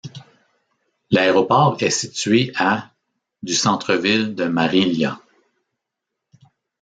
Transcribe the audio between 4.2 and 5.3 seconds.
de Marília.